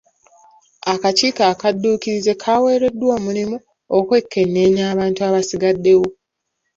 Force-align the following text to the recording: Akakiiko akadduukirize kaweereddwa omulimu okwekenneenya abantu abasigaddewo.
Akakiiko 0.93 1.41
akadduukirize 1.51 2.33
kaweereddwa 2.41 3.09
omulimu 3.17 3.57
okwekenneenya 3.97 4.83
abantu 4.93 5.19
abasigaddewo. 5.27 6.07